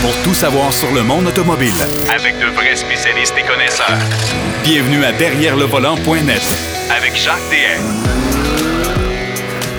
[0.00, 1.72] pour tout savoir sur le monde automobile.
[2.14, 3.98] Avec de vrais spécialistes et connaisseurs.
[4.62, 6.42] Bienvenue à Derrière le volant.net
[6.96, 7.82] avec Jacques DM.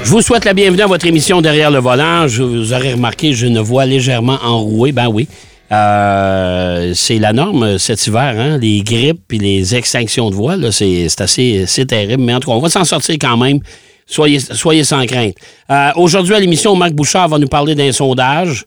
[0.03, 2.27] Je vous souhaite la bienvenue à votre émission Derrière le volant.
[2.27, 4.91] Je vous aurais remarqué, j'ai une voix légèrement enrouée.
[4.91, 5.27] Ben oui.
[5.71, 8.57] Euh, c'est la norme cet hiver, hein?
[8.57, 12.23] les grippes et les extinctions de voix, c'est assez c'est terrible.
[12.23, 13.59] Mais en tout cas, on va s'en sortir quand même.
[14.07, 15.35] Soyez, soyez sans crainte.
[15.69, 18.65] Euh, aujourd'hui à l'émission, Marc Bouchard va nous parler d'un sondage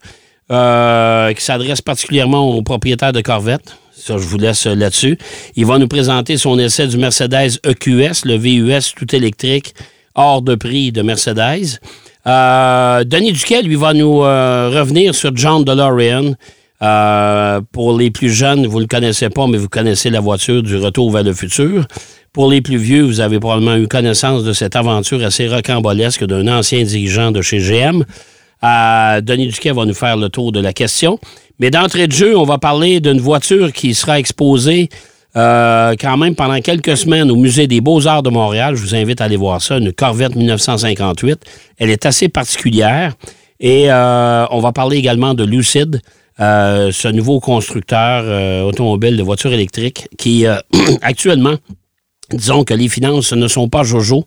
[0.51, 3.77] euh, qui s'adresse particulièrement aux propriétaires de Corvette.
[3.95, 5.17] Ça, je vous laisse là-dessus.
[5.55, 9.73] Il va nous présenter son essai du Mercedes EQS, le VUS tout électrique,
[10.15, 11.79] hors de prix de Mercedes.
[12.25, 16.33] Denis Duquet, lui, va nous revenir sur John DeLorean.
[16.83, 20.61] Euh, pour les plus jeunes, vous ne le connaissez pas, mais vous connaissez la voiture
[20.61, 21.87] du Retour vers le futur.
[22.33, 26.47] Pour les plus vieux, vous avez probablement eu connaissance de cette aventure assez rocambolesque d'un
[26.47, 28.03] ancien dirigeant de chez GM.
[28.63, 31.19] Euh, Denis Duquet va nous faire le tour de la question.
[31.59, 34.89] Mais d'entrée de jeu, on va parler d'une voiture qui sera exposée
[35.35, 38.75] euh, quand même pendant quelques semaines au Musée des Beaux-Arts de Montréal.
[38.75, 41.39] Je vous invite à aller voir ça, une Corvette 1958.
[41.77, 43.13] Elle est assez particulière.
[43.59, 46.01] Et on va parler également de Lucid.
[46.39, 50.57] Euh, ce nouveau constructeur euh, automobile de voitures électriques qui, euh,
[51.03, 51.55] actuellement,
[52.31, 54.25] disons que les finances ne sont pas jojo.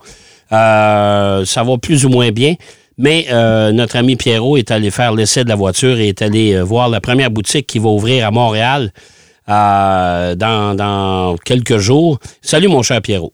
[0.50, 2.54] ça va plus ou moins bien.
[2.98, 3.26] Mais
[3.72, 7.00] notre ami Pierrot est allé faire l'essai de la voiture et est allé voir la
[7.00, 8.92] première boutique qui va ouvrir à Montréal
[9.46, 12.18] dans, dans quelques jours.
[12.40, 13.32] Salut, mon cher Pierrot.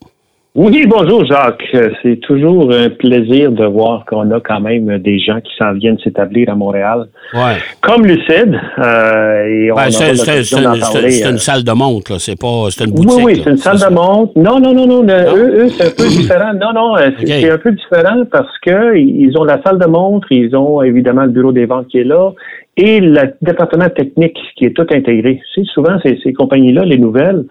[0.55, 1.63] Oui, bonjour Jacques.
[2.03, 5.97] C'est toujours un plaisir de voir qu'on a quand même des gens qui s'en viennent
[5.97, 7.07] s'établir à Montréal.
[7.33, 7.57] Ouais.
[7.81, 8.61] Comme Lucide.
[8.77, 12.19] Euh, ben, c'est, une, salle de montre, là.
[12.19, 13.17] C'est pas c'est une boutique.
[13.17, 14.33] Oui, oui, c'est une salle de montre.
[14.35, 15.03] Non, non, non, non.
[15.03, 16.53] Eux, eux c'est un peu différent.
[16.53, 20.31] Non, non, euh, c'est, un peu différent parce que ils ont la salle de montre,
[20.31, 22.31] ils ont évidemment le bureau des ventes qui est là
[22.77, 25.41] et le département technique qui est tout intégré.
[25.55, 27.43] C'est souvent ces, ces compagnies-là, les nouvelles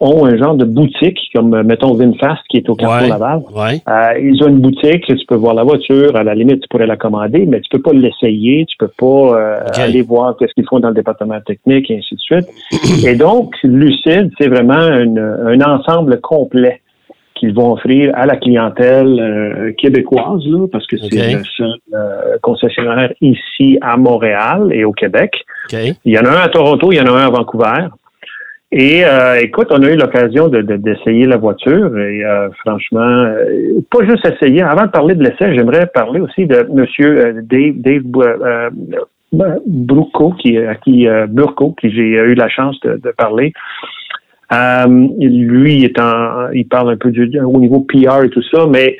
[0.00, 3.42] ont un genre de boutique, comme euh, mettons VinFast qui est au Carrefour Laval.
[3.86, 6.86] Euh, ils ont une boutique, tu peux voir la voiture, à la limite tu pourrais
[6.86, 10.66] la commander, mais tu peux pas l'essayer, tu peux pas euh, aller voir qu'est-ce qu'ils
[10.66, 12.46] font dans le département technique et ainsi de suite.
[13.06, 16.80] et donc, Lucide, c'est vraiment un ensemble complet
[17.34, 23.78] qu'ils vont offrir à la clientèle québécoise, là, parce que c'est le seul concessionnaire ici
[23.80, 25.32] à Montréal et au Québec.
[25.72, 27.88] Il y en a un à Toronto, il y en a un à Vancouver.
[28.72, 33.80] Et euh, écoute, on a eu l'occasion de, d'essayer la voiture et euh, franchement, euh,
[33.90, 34.62] pas juste essayer.
[34.62, 38.70] Avant de parler de l'essai, j'aimerais parler aussi de Monsieur Dave, Dave
[39.66, 43.52] Brucco, qui, à qui Burco, qui j'ai eu la chance de, parler.
[45.18, 48.96] lui étant, il parle un peu du, au niveau PR et tout ça, mais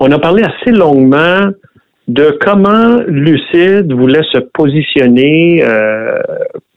[0.00, 1.48] on a parlé assez longuement
[2.08, 5.64] de comment Lucide voulait se positionner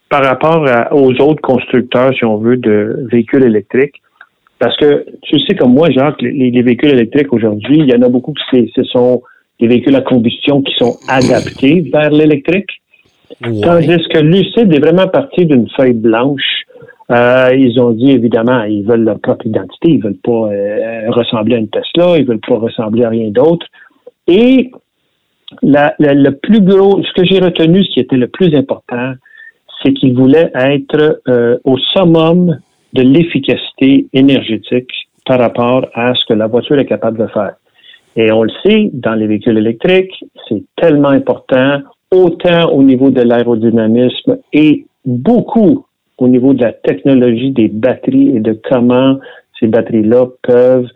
[0.08, 4.00] par rapport aux autres constructeurs, si on veut, de véhicules électriques.
[4.58, 8.02] Parce que tu sais comme moi, Jacques, les, les véhicules électriques aujourd'hui, il y en
[8.02, 9.22] a beaucoup qui ce sont
[9.60, 12.70] des véhicules à combustion qui sont adaptés vers l'électrique.
[13.40, 16.64] Tandis que Lucid est vraiment parti d'une feuille blanche.
[17.10, 21.54] Euh, ils ont dit évidemment, ils veulent leur propre identité, ils veulent pas euh, ressembler
[21.54, 23.66] à une Tesla, ils veulent pas ressembler à rien d'autre.
[24.26, 24.70] Et
[25.62, 29.14] la, le plus gros, ce que j'ai retenu, ce qui était le plus important,
[29.82, 32.58] c'est qu'il voulait être euh, au summum
[32.92, 34.90] de l'efficacité énergétique
[35.26, 37.54] par rapport à ce que la voiture est capable de faire.
[38.16, 41.80] Et on le sait, dans les véhicules électriques, c'est tellement important,
[42.10, 45.84] autant au niveau de l'aérodynamisme et beaucoup
[46.16, 49.18] au niveau de la technologie des batteries et de comment
[49.60, 50.88] ces batteries-là peuvent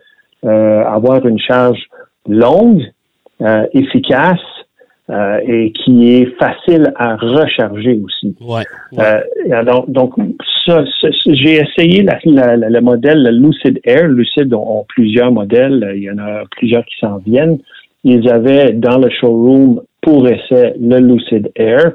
[0.43, 1.79] euh, avoir une charge
[2.27, 2.83] longue,
[3.41, 4.39] euh, efficace
[5.09, 8.33] euh, et qui est facile à recharger aussi.
[8.39, 8.63] Ouais,
[8.97, 10.13] euh, donc, donc
[10.65, 10.85] ça,
[11.27, 14.07] j'ai essayé la, la, le modèle Lucid Air.
[14.07, 15.91] Lucid ont, plusieurs modèles.
[15.97, 17.59] Il y en a plusieurs qui s'en viennent.
[18.05, 21.91] Ils avaient dans le showroom pour essai le Lucid Air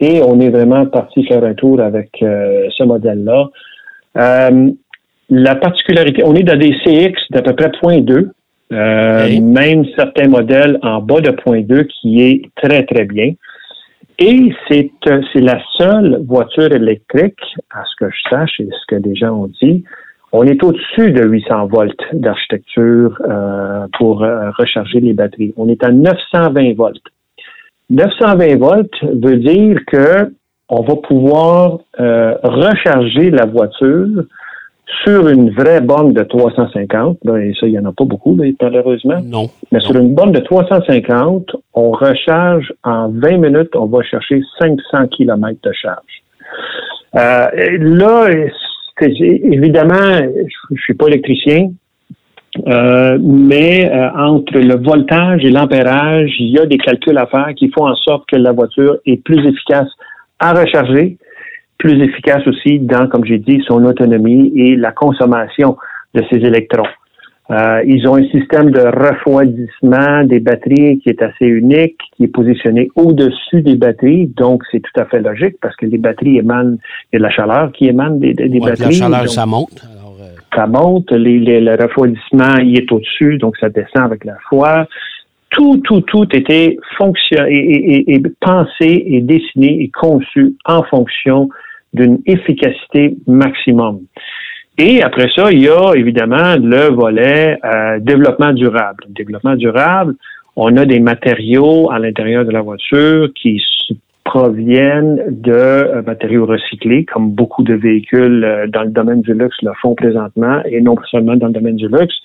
[0.00, 3.50] et on est vraiment parti faire un tour avec euh, ce modèle-là.
[5.28, 8.30] la particularité, on est dans des CX d'à peu près 0.2.
[8.72, 13.32] Euh, même certains modèles en bas de point 2 qui est très, très bien.
[14.18, 17.38] Et c'est, euh, c'est la seule voiture électrique,
[17.70, 19.84] à ce que je sache et ce que des gens ont dit,
[20.32, 25.54] on est au-dessus de 800 volts d'architecture euh, pour recharger les batteries.
[25.56, 27.00] On est à 920 volts.
[27.90, 30.32] 920 volts veut dire que
[30.68, 34.24] on va pouvoir recharger la voiture
[35.04, 39.20] sur une vraie borne de 350, et ça, il n'y en a pas beaucoup, malheureusement.
[39.24, 39.50] Non.
[39.72, 45.08] Mais sur une borne de 350, on recharge en 20 minutes, on va chercher 500
[45.08, 46.22] km de charge.
[47.12, 48.28] là,
[49.00, 51.70] évidemment, je ne suis pas électricien,
[52.66, 57.48] euh, mais euh, entre le voltage et l'ampérage, il y a des calculs à faire
[57.54, 59.88] qui font en sorte que la voiture est plus efficace
[60.38, 61.18] à recharger,
[61.78, 65.76] plus efficace aussi dans, comme j'ai dit, son autonomie et la consommation
[66.14, 66.88] de ses électrons.
[67.48, 72.28] Euh, ils ont un système de refroidissement des batteries qui est assez unique, qui est
[72.28, 76.76] positionné au-dessus des batteries, donc c'est tout à fait logique parce que les batteries émanent,
[77.12, 78.86] il y a de la chaleur qui émane des, des batteries.
[78.86, 79.86] La chaleur, ça monte
[80.56, 84.86] ça monte, le refroidissement il est au-dessus, donc ça descend avec la foi.
[85.50, 91.48] Tout, tout, tout était fonction, et, pensé et dessiné et conçu en fonction
[91.96, 94.00] d'une efficacité maximum.
[94.78, 99.04] Et après ça, il y a évidemment le volet euh, développement durable.
[99.08, 100.14] Développement durable,
[100.54, 103.60] on a des matériaux à l'intérieur de la voiture qui
[104.24, 109.56] proviennent de euh, matériaux recyclés, comme beaucoup de véhicules euh, dans le domaine du luxe
[109.62, 112.16] le font présentement, et non seulement dans le domaine du luxe.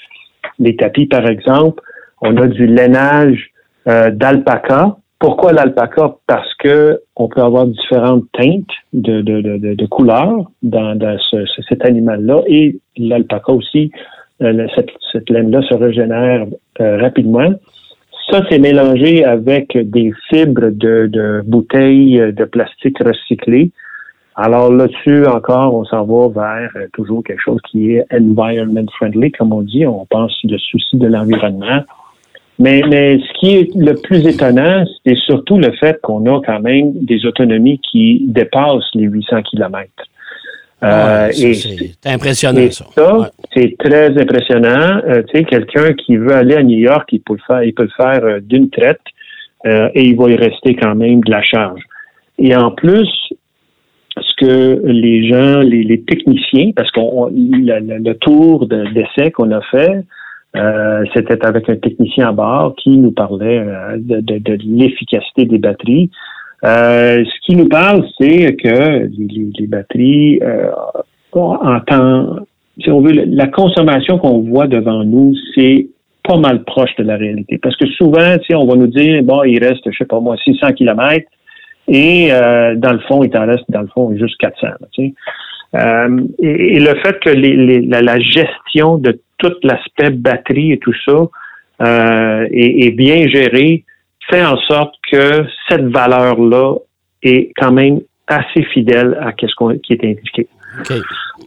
[0.60, 1.82] Les tapis, par exemple,
[2.22, 3.52] on a du lainage
[3.88, 4.98] euh, d'alpaca.
[5.22, 6.16] Pourquoi l'alpaca?
[6.26, 11.46] Parce que on peut avoir différentes teintes de, de, de, de couleurs dans, dans ce,
[11.70, 13.92] cet animal-là, et l'alpaca aussi,
[14.40, 16.48] cette, cette laine-là se régénère
[16.80, 17.52] rapidement.
[18.32, 23.72] Ça, c'est mélangé avec des fibres de, bouteilles de plastique recyclées.
[24.36, 29.32] Alors là-dessus, encore, on s'en va vers euh, toujours quelque chose qui est environment friendly,
[29.34, 29.86] comme on dit.
[29.86, 31.82] On pense le souci de l'environnement.
[32.60, 36.60] Mais, mais ce qui est le plus étonnant, c'est surtout le fait qu'on a quand
[36.60, 40.04] même des autonomies qui dépassent les 800 kilomètres.
[40.84, 42.86] Euh, c'est impressionnant, ça.
[43.54, 45.00] c'est très impressionnant.
[45.08, 47.74] Euh, tu sais, quelqu'un qui veut aller à New York, il peut le faire, il
[47.74, 49.02] peut le faire euh, d'une traite
[49.64, 51.82] et il va y rester quand même de la charge.
[52.40, 53.08] Et en plus,
[54.18, 60.04] ce que les gens, les, techniciens, parce qu'on le, tour d'essai qu'on a fait,
[61.14, 63.66] c'était avec un technicien à bord qui nous parlait
[63.98, 66.10] de, de l'efficacité des batteries.
[66.64, 70.70] Euh, ce qui nous parle, c'est que les, batteries, euh,
[71.34, 72.36] en temps,
[72.80, 75.88] si on veut, la consommation qu'on voit devant nous, c'est
[76.24, 77.58] pas mal proche de la réalité.
[77.58, 80.74] Parce que souvent, on va nous dire, bon, il reste, je sais pas moi, 600
[80.74, 81.28] kilomètres,
[81.88, 84.68] et euh, dans le fond, il t'en reste, dans le fond, juste 400.
[85.74, 91.28] Euh, et, le fait que les, la, gestion de tout l'aspect batterie et tout ça
[91.82, 93.84] euh, est, est, bien gérée,
[94.30, 96.76] fait en sorte que cette valeur-là
[97.24, 100.48] est quand même assez fidèle à ce qui est indiqué.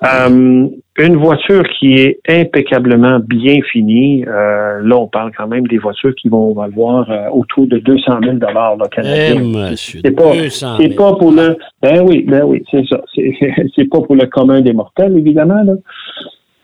[0.05, 0.69] Euh,
[0.99, 6.14] une voiture qui est impeccablement bien finie, euh, là on parle quand même des voitures
[6.14, 8.76] qui vont valoir euh, autour de 200 000 dollars.
[8.99, 10.32] Eh, c'est pas,
[10.79, 13.00] c'est pas pour le, ben oui, ben oui, c'est ça.
[13.14, 15.73] C'est pas pour le commun des mortels évidemment là.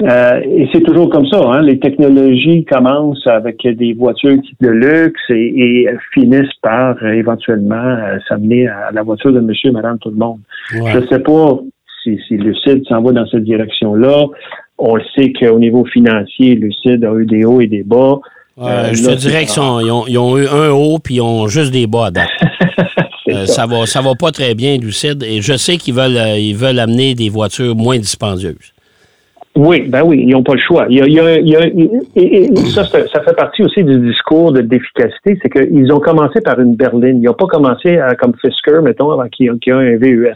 [0.02, 1.41] Euh, et c'est toujours comme ça.
[1.44, 1.62] Hein?
[1.62, 8.67] Les technologies commencent avec des voitures de luxe et, finissent par euh, éventuellement euh, s'amener
[8.67, 10.41] à la voiture de monsieur et madame tout le monde.
[10.70, 11.58] Je ne sais pas
[12.02, 14.26] si, si Lucide s'en va dans cette direction-là.
[14.79, 18.20] On sait qu'au niveau financier, Lucide a eu des hauts et des bas.
[18.56, 19.62] je te dirais qu'ils
[20.08, 22.29] ils ont, eu un haut puis ils ont juste des bas à date.
[23.46, 23.67] ça.
[23.67, 25.23] va, ça va pas très bien, Lucide.
[25.23, 28.72] Et je sais qu'ils veulent, ils veulent amener des voitures moins dispendieuses.
[29.62, 30.86] Oui, ben oui, ils n'ont pas le choix.
[30.88, 31.67] Il y a, il y a,
[32.17, 36.76] et, ça, ça fait partie aussi du discours d'efficacité, c'est qu'ils ont commencé par une
[36.76, 37.19] berline.
[37.19, 40.32] Ils n'ont pas commencé à, comme Fisker, mettons, avant qui, a un VUS.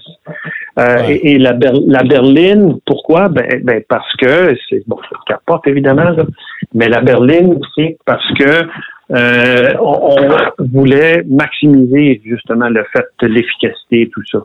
[0.79, 3.31] Euh, et, la, la, berline, pourquoi?
[3.31, 6.15] Ben, ben parce que c'est bon, ça capote évidemment,
[6.75, 8.67] mais la berline, c'est parce que
[9.11, 10.17] euh, on,
[10.71, 14.41] voulait maximiser justement le fait de l'efficacité et tout ça.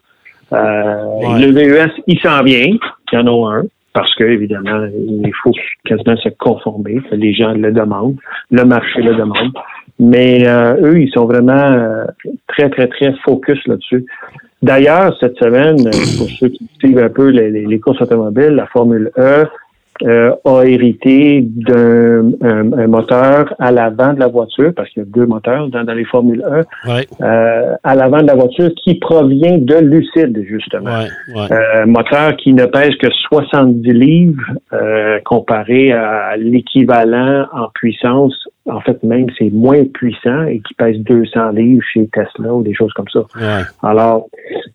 [0.54, 2.80] Euh, Le VUS, il s'en vient, il
[3.12, 5.52] y en a un parce que évidemment, il faut
[5.86, 7.02] quasiment se conformer.
[7.12, 8.18] Les gens le demandent,
[8.52, 9.52] le marché le demande.
[10.00, 12.06] Mais euh, eux, ils sont vraiment euh,
[12.48, 14.06] très, très, très focus là-dessus.
[14.62, 15.78] D'ailleurs, cette semaine,
[16.18, 19.46] pour ceux qui suivent un peu les, les courses automobiles, la Formule E,
[20.04, 25.10] euh, a hérité d'un un, moteur à l'avant de la voiture, parce qu'il y a
[25.10, 26.44] deux moteurs dans, les Formule
[26.88, 31.04] 1, euh, à l'avant de la voiture qui provient de Lucide, justement.
[31.36, 34.44] Euh, moteur qui ne pèse que 70 livres
[35.26, 41.52] comparé à l'équivalent en puissance en fait, même c'est moins puissant et qui pèse 200
[41.52, 43.22] livres chez Tesla ou des choses comme ça.
[43.84, 44.28] Alors,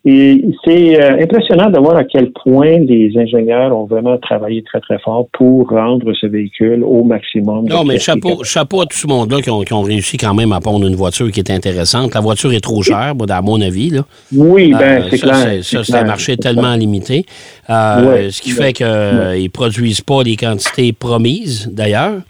[0.05, 4.99] c'est euh, impressionnant de voir à quel point les ingénieurs ont vraiment travaillé très, très
[4.99, 7.65] fort pour rendre ce véhicule au maximum.
[7.67, 10.87] Non, mais chapeau, chapeau à tout ce monde-là qui ont, réussi quand même à pondre
[10.87, 12.13] une voiture qui est intéressante.
[12.13, 13.89] La voiture est trop chère, à mon avis.
[13.89, 14.01] Là.
[14.35, 15.63] Oui, ben, euh, c'est clair.
[15.63, 17.25] Ça, c'est un marché tellement limité.
[17.69, 22.21] Euh, ce qui fait qu'ils ne produisent pas les quantités promises, d'ailleurs.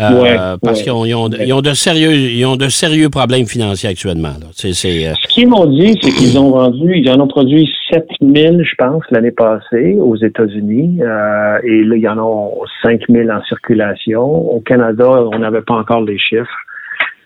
[0.00, 4.28] Euh, parce qu'ils ont, de sérieux, ils ont de sérieux problèmes financiers actuellement.
[4.28, 8.74] Euh, Ce qu'ils m'ont dit, c'est qu'ils ont vendu, ils en ont produit 7000, je
[8.76, 11.00] pense, l'année passée aux États-Unis.
[11.00, 12.48] Euh, et là, il y en a
[12.82, 14.22] 5000 en circulation.
[14.22, 16.46] Au Canada, on n'avait pas encore les chiffres.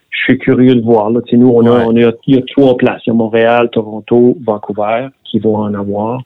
[0.09, 1.11] Je suis curieux de voir.
[1.11, 1.21] Là.
[1.33, 3.03] nous, on a, on a, il y a trois places.
[3.07, 6.21] Il y a Montréal, Toronto, Vancouver qui vont en avoir.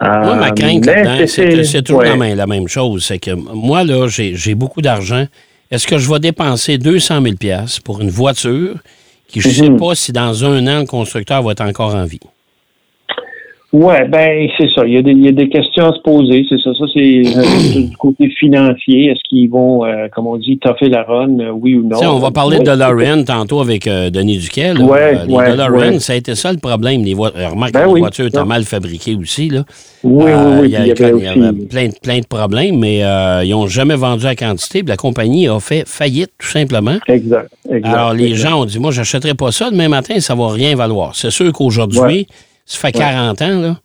[0.00, 0.88] moi, ma crainte,
[1.26, 3.04] c'est toujours la, même, la même chose.
[3.04, 5.26] C'est que moi, là, j'ai beaucoup d'argent
[5.70, 7.34] est-ce que je vais dépenser 200 000
[7.84, 8.76] pour une voiture
[9.28, 9.78] qui, je ne sais mhm.
[9.78, 12.20] pas si dans un an, le constructeur va être encore en vie?
[13.78, 14.86] Oui, ben c'est ça.
[14.86, 16.70] Il y, a des, il y, a des, questions à se poser, c'est ça.
[16.78, 19.10] Ça, c'est euh, du côté financier.
[19.10, 21.98] Est-ce qu'ils vont, euh, comme on dit, toffer la run, euh, oui ou non?
[22.02, 24.78] on va parler de DeLorean tantôt avec Denis Duquel.
[24.80, 27.04] Oui, les DeLorean, ça a été ça le problème.
[27.04, 29.50] Les remarque, ben les voitures étaient mal fabriquées aussi.
[29.50, 29.64] Là.
[30.02, 30.66] Oui, oui, oui.
[30.68, 33.00] Il y, a, plein, plein, de problèmes, mais
[33.44, 34.82] ils n'ont jamais vendu à quantité.
[34.86, 36.96] la compagnie a fait faillite, tout simplement.
[37.08, 37.50] Exact.
[37.82, 39.70] Alors, les gens ont dit, moi, je n'achèterai pas ça.
[39.70, 41.14] Demain matin, ça ne va rien valoir.
[41.14, 42.26] C'est sûr qu'aujourd'hui,
[42.66, 43.76] ça fait 40 ans, là.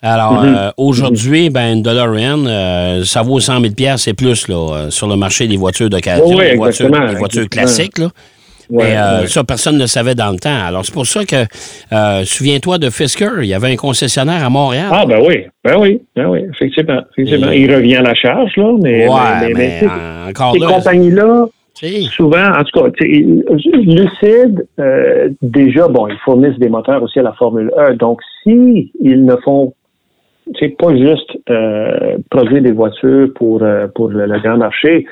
[0.00, 0.54] Alors, mhm.
[0.56, 5.08] euh, aujourd'hui, ben, une DeLorean, euh, ça vaut 100 000 c'est plus là, euh, sur
[5.08, 7.98] le marché des voitures d'occasion, des voitures, voitures classiques.
[7.98, 8.08] Là.
[8.70, 8.94] Mais
[9.26, 10.66] ça, personne ne le savait dans le temps.
[10.66, 11.46] Alors, c'est pour ça que,
[12.24, 14.88] souviens-toi de Fisker, il y avait un concessionnaire à Montréal.
[14.92, 17.00] Ah, ben oui, ben oui, ben oui, effectivement.
[17.16, 17.50] effectivement.
[17.50, 19.82] Il revient à la charge, là, mais, mais, mais,
[20.28, 21.46] encore ces compagnies-là,
[22.10, 27.32] Souvent, en tout cas, Lucide, euh, déjà, bon, ils fournissent des moteurs aussi à la
[27.32, 27.94] Formule 1.
[27.94, 29.74] Donc, si ils ne font
[30.58, 35.04] c'est pas juste euh, produire des voitures pour euh, pour le, grand marché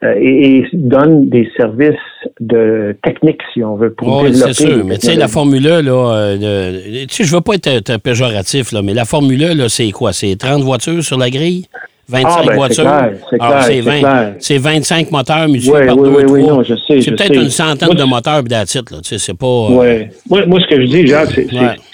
[0.00, 1.96] et, donnent des services
[2.38, 4.84] de technique si on veut pour oui, c'est sûr.
[4.84, 8.80] mais tu sais la Formule 1 là tu sais je veux pas être, péjoratif là
[8.80, 10.12] mais la Formule 1 là c'est quoi?
[10.12, 11.66] C'est 30 voitures sur la grille?
[12.08, 14.36] 25 ah, ben, voitures.
[14.38, 17.02] C'est 25 moteurs multipliés par deux, oui, oui, je sais.
[17.02, 18.98] C'est peut-être une centaine de moteurs d'attitude, là.
[19.02, 19.46] Tu sais, c'est pas.
[19.46, 21.48] Euh, moi, moi, ce que je dis, Jacques, c'est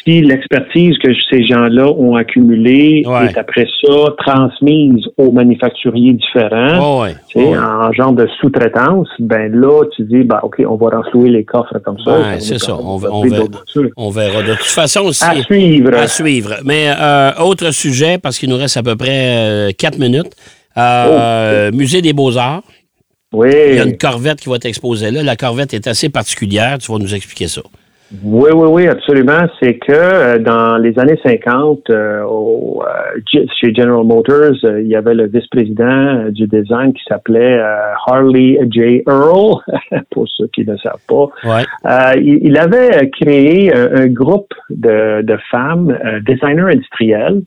[0.04, 7.06] si l'expertise que ces gens-là ont accumulée est après ça transmise aux manufacturiers différents,
[7.36, 11.78] en genre de sous-traitance, ben là, tu dis, ben, OK, on va renflouer les coffres
[11.84, 12.38] comme ça.
[12.40, 12.76] c'est ça.
[12.76, 13.44] On, on, verra,
[13.96, 15.24] on, verra, De toute façon, aussi.
[15.24, 15.94] À suivre.
[15.94, 16.56] À suivre.
[16.64, 20.34] Mais euh, autre sujet, parce qu'il nous reste à peu près euh, quatre minutes.
[20.76, 21.76] Euh, oh.
[21.76, 22.62] Musée des Beaux-Arts.
[23.32, 23.48] Oui.
[23.70, 25.22] Il y a une corvette qui va être exposée là.
[25.22, 26.78] La corvette est assez particulière.
[26.78, 27.62] Tu vas nous expliquer ça.
[28.22, 29.46] Oui, oui, oui, absolument.
[29.60, 34.96] C'est que euh, dans les années 50, euh, au, euh, chez General Motors, il y
[34.96, 37.58] avait le vice-président du design qui s'appelait
[38.06, 39.02] Harley J.
[39.08, 39.62] Earl,
[40.10, 41.28] pour ceux qui ne savent pas.
[41.44, 42.20] Ouais.
[42.22, 47.42] Il, avait créé un, groupe de, de femmes designers industriels.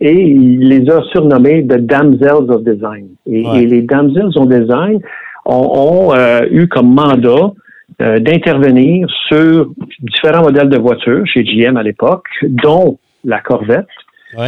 [0.00, 3.08] et il les a surnommées The Damsels of Design.
[3.26, 5.00] Et, les Damsels of Design
[5.44, 6.14] ont, ont
[6.50, 7.52] eu comme mandat
[8.00, 9.70] euh, d'intervenir sur
[10.00, 13.86] différents modèles de voitures chez GM à l'époque, dont la Corvette.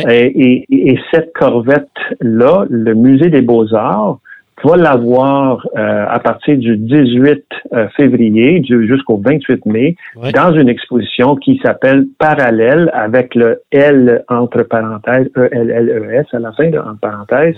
[0.08, 4.20] Et, cette Corvette-là, le Musée des Beaux-Arts
[4.64, 9.96] va l'avoir euh, à partir du 18 euh, février jusqu'au 28 mai
[10.32, 16.70] dans une exposition qui s'appelle Parallèle avec le L entre parenthèses, E-L-L-E-S à la fin
[16.70, 17.56] de, entre parenthèses,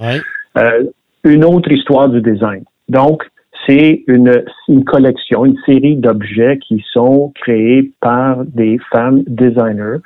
[1.25, 2.65] une autre histoire du design.
[2.89, 3.23] Donc,
[3.67, 9.99] c'est une, une, collection, une série d'objets qui sont créés par des femmes designers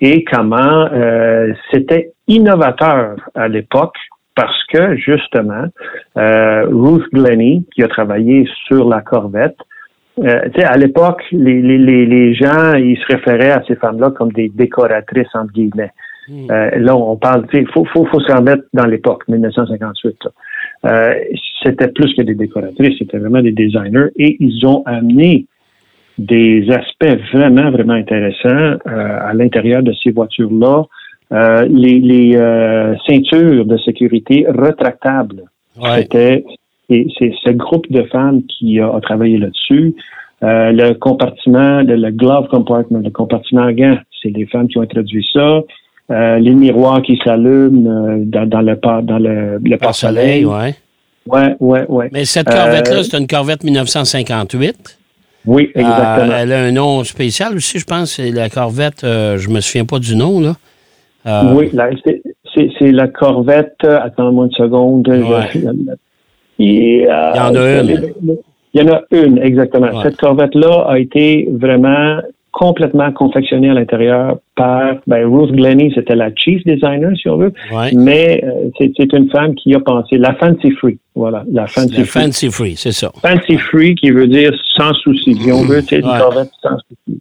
[0.00, 3.96] et comment euh, c'était innovateur à l'époque
[4.34, 5.66] parce que justement
[6.16, 9.56] euh, Ruth Glennie qui a travaillé sur la Corvette
[10.22, 14.48] euh, à l'époque, les, les, les, gens, ils se référaient à ces femmes-là comme des
[14.48, 15.90] décoratrices, entre guillemets.
[16.28, 16.50] Hmm.
[16.50, 20.16] Euh, là, on parle, il faut, faut, faut se remettre dans l'époque, 1958.
[20.86, 21.14] Euh,
[21.64, 25.46] c'était plus que des décoratrices, c'était vraiment des designers et ils ont amené
[26.18, 30.84] des aspects vraiment, vraiment intéressants euh, à l'intérieur de ces voitures-là.
[31.32, 35.42] Euh, les, les euh, ceintures de sécurité retractables.
[35.96, 36.44] C'était
[36.88, 39.94] c'est ce groupe de femmes qui a, travaillé là-dessus.
[40.42, 44.82] le compartiment, le, le, glove compartment, le compartiment à gants, c'est des femmes qui ont
[44.82, 45.62] introduit ça.
[46.10, 50.46] Les miroirs qui s'allument dans, le dans le, le pare-soleil.
[51.26, 52.04] Oui, oui, oui.
[52.12, 54.98] Mais cette Corvette-là, c'est une Corvette 1958.
[55.46, 56.32] Oui, exactement.
[56.36, 58.12] elle a un nom spécial aussi, je pense.
[58.12, 60.56] C'est la Corvette, je me souviens pas du nom, là.
[61.54, 61.70] oui,
[62.54, 63.84] c'est la Corvette.
[63.84, 65.06] Attends-moi une seconde.
[66.58, 68.38] Il y en a une.
[68.74, 70.02] Il y en a une, exactement.
[70.02, 72.18] Cette Corvette-là a été vraiment
[72.54, 77.52] complètement confectionnée à l'intérieur par ben, Ruth Glennie, c'était la chief designer, si on veut.
[77.92, 80.98] Mais euh, c'est une femme qui a pensé la fancy free.
[81.16, 82.22] Voilà, la fancy free.
[82.22, 83.10] fancy free, c'est ça.
[83.20, 85.34] Fancy free qui veut dire sans souci.
[85.34, 87.20] Si on veut, c'est une Corvette sans souci.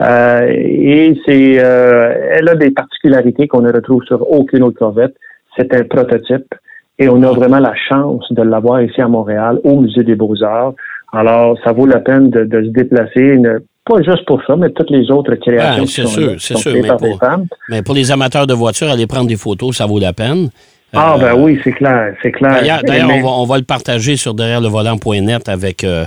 [0.00, 5.14] Euh, et c'est, euh, elle a des particularités qu'on ne retrouve sur aucune autre Corvette.
[5.56, 6.54] C'est un prototype.
[6.98, 10.74] Et on a vraiment la chance de l'avoir ici à Montréal, au Musée des Beaux-Arts.
[11.12, 13.38] Alors, ça vaut la peine de, se déplacer,
[13.84, 17.20] pas juste pour ça, mais toutes les autres créations c'est sûr, c'est sûr, mais pour,
[17.68, 20.50] mais pour les amateurs de voitures, aller prendre des photos, ça vaut la peine.
[20.94, 22.82] Ah, ben oui, c'est clair, c'est clair.
[22.84, 26.04] D'ailleurs, on, va, le partager sur derrière le volant.net avec, euh,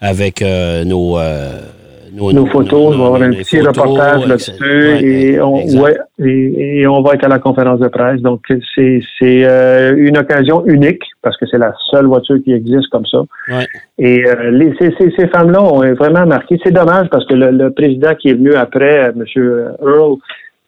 [0.00, 1.18] avec euh, nos,
[2.16, 4.54] euh, nos, photos, on va avoir un petit reportage là-dessus
[5.04, 5.58] et, on,
[6.18, 8.20] et, on va être à la conférence de presse.
[8.20, 8.42] Donc,
[8.74, 13.22] c'est euh, une occasion unique parce que c'est la seule voiture qui existe comme ça.
[13.98, 16.58] Et euh, les, ces, ces, femmes-là ont vraiment marqué.
[16.64, 19.24] C'est dommage parce que le, le, président qui est venu après, M.
[19.82, 20.16] Earl,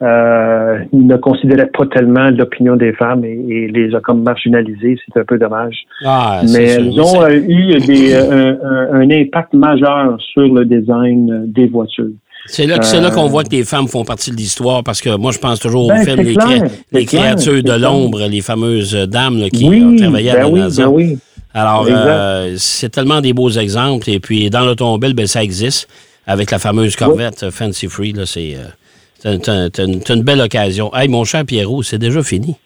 [0.02, 4.96] euh, ne considérait pas tellement l'opinion des femmes et, les a comme marginalisées.
[5.04, 5.76] C'est un peu dommage.
[6.06, 8.54] Ah, Mais elles ont euh, eu des, euh,
[8.92, 12.14] un, impact majeur sur le design des voitures.
[12.46, 15.32] C'est là, là qu'on voit que les femmes font partie de l'histoire parce que moi,
[15.32, 16.22] je pense toujours au ben, film
[16.92, 21.18] Les, créatures de l'ombre, les fameuses dames qui ont travaillé à ben la ben oui,
[21.52, 21.86] Alors,
[22.56, 24.08] c'est tellement des beaux exemples.
[24.08, 25.90] Et puis, dans l'automobile, ben, ça existe
[26.26, 28.14] avec la fameuse Corvette Fancy Free.
[28.24, 28.56] C'est.
[29.22, 30.94] T'as une, belle occasion.
[30.94, 32.56] Hey, mon cher Pierrot, c'est déjà fini.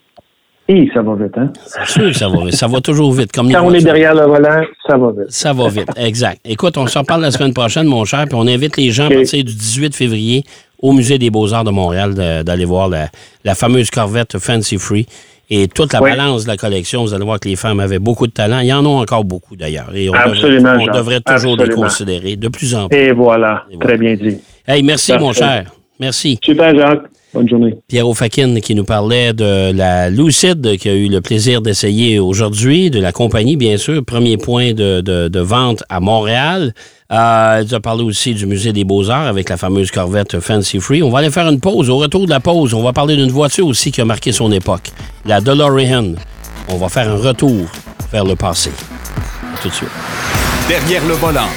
[0.66, 1.52] Et ça va vite, hein?
[1.66, 2.54] C'est sûr que ça va vite.
[2.54, 3.32] Ça va toujours vite.
[3.32, 5.30] Comme Quand on est derrière le volant, ça va vite.
[5.30, 6.40] Ça va vite, exact.
[6.44, 9.10] Écoute, on s'en parle la semaine prochaine, mon cher, puis on invite les gens à
[9.10, 10.42] partir du 18 février
[10.80, 15.06] au Musée des Beaux-Arts de Montréal d'aller voir la, fameuse Corvette Fancy Free.
[15.50, 18.26] Et toute la balance de la collection, vous allez voir que les femmes avaient beaucoup
[18.26, 18.60] de talent.
[18.60, 19.94] Il y en a encore beaucoup, d'ailleurs.
[19.94, 22.96] Et on Absolument, devrait, on devrait toujours les considérer de plus en plus.
[22.96, 23.64] Et voilà.
[23.78, 24.38] Très bien dit.
[24.66, 25.70] Hey, merci, mon cher.
[26.00, 26.38] Merci.
[26.42, 27.04] Super, Jacques.
[27.34, 27.74] Bonne journée.
[27.88, 32.90] Pierre Ofakin qui nous parlait de la Lucide qui a eu le plaisir d'essayer aujourd'hui,
[32.90, 36.72] de la compagnie, bien sûr, premier point de, vente à Montréal.
[37.12, 41.02] Euh, il a parlé aussi du Musée des Beaux-Arts avec la fameuse Corvette Fancy Free.
[41.02, 41.90] On va aller faire une pause.
[41.90, 44.52] Au retour de la pause, on va parler d'une voiture aussi qui a marqué son
[44.52, 44.90] époque,
[45.26, 46.14] la DeLorean.
[46.68, 47.66] On va faire un retour
[48.12, 48.70] vers le passé.
[49.60, 49.90] tout de suite.
[50.68, 51.48] Derrière le volant.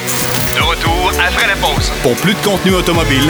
[0.55, 1.91] De retour après la pause.
[2.01, 3.29] Pour plus de contenu automobile,